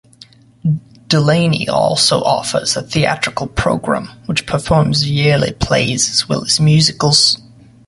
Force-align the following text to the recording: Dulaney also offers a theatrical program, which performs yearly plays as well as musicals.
Dulaney 1.09 1.69
also 1.69 2.23
offers 2.23 2.75
a 2.75 2.81
theatrical 2.81 3.45
program, 3.45 4.07
which 4.25 4.47
performs 4.47 5.07
yearly 5.07 5.51
plays 5.53 6.09
as 6.09 6.27
well 6.27 6.43
as 6.43 6.59
musicals. 6.59 7.37